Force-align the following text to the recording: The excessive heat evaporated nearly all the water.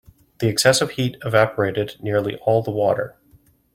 The 0.39 0.47
excessive 0.47 0.89
heat 0.93 1.17
evaporated 1.23 1.97
nearly 2.01 2.35
all 2.37 2.63
the 2.63 2.71
water. 2.71 3.17